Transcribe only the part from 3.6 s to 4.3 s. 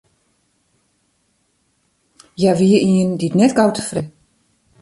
tefreden wie.